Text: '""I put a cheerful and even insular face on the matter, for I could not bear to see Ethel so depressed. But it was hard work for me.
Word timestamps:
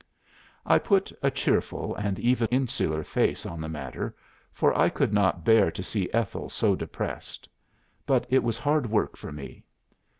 '""I 0.65 0.79
put 0.79 1.11
a 1.21 1.29
cheerful 1.29 1.95
and 1.95 2.17
even 2.17 2.47
insular 2.47 3.03
face 3.03 3.45
on 3.45 3.61
the 3.61 3.69
matter, 3.69 4.15
for 4.51 4.75
I 4.75 4.89
could 4.89 5.13
not 5.13 5.45
bear 5.45 5.69
to 5.69 5.83
see 5.83 6.11
Ethel 6.11 6.49
so 6.49 6.75
depressed. 6.75 7.47
But 8.07 8.25
it 8.27 8.41
was 8.41 8.57
hard 8.57 8.89
work 8.89 9.15
for 9.15 9.31
me. 9.31 9.63